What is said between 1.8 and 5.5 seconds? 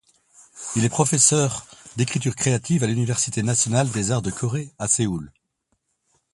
d'écriture créative à l'université nationale des arts de Corée à Séoul.